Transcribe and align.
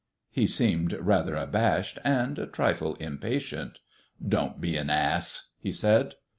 He 0.31 0.47
seemed 0.47 0.93
rather 0.93 1.35
abashed, 1.35 1.99
and 2.03 2.39
a 2.39 2.47
trifle 2.47 2.95
impatient. 2.95 3.81
"Don't 4.27 4.59
be 4.59 4.75
an 4.75 4.89
ass," 4.89 5.51
he 5.59 5.71
said. 5.71 6.15